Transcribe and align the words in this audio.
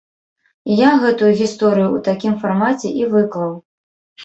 І 0.71 0.77
я 0.79 0.93
гэтую 1.03 1.29
гісторыю 1.41 1.85
ў 1.97 1.99
такім 2.09 2.33
фармаце 2.41 2.87
і 3.03 3.09
выклаў. 3.15 3.57